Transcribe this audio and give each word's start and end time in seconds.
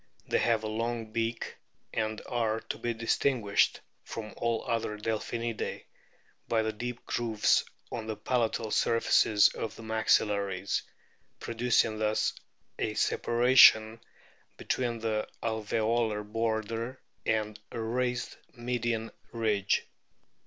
They 0.27 0.39
have 0.39 0.63
a 0.63 0.67
long 0.67 1.11
beak, 1.11 1.57
and 1.93 2.19
are 2.27 2.59
to 2.59 2.79
be 2.79 2.91
distinguished 2.95 3.81
from 4.03 4.33
all 4.35 4.65
other 4.67 4.97
Delphinidae 4.97 5.85
by 6.47 6.63
the 6.63 6.73
deep 6.73 7.05
grooves 7.05 7.63
on 7.91 8.07
the 8.07 8.15
palatal 8.15 8.71
surface 8.71 9.49
of 9.49 9.75
the 9.75 9.83
maxillaries, 9.83 10.81
producing 11.39 11.99
thus 11.99 12.33
a 12.79 12.95
separation 12.95 13.99
between 14.57 14.97
the 14.97 15.27
alveolar 15.43 16.23
border 16.23 16.99
and 17.27 17.59
a 17.69 17.79
raised 17.79 18.37
median 18.55 19.11
ridge. 19.31 19.85